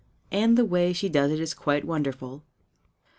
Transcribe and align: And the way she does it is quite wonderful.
And 0.31 0.57
the 0.57 0.65
way 0.65 0.93
she 0.93 1.09
does 1.09 1.31
it 1.31 1.39
is 1.39 1.53
quite 1.53 1.85
wonderful. 1.85 2.41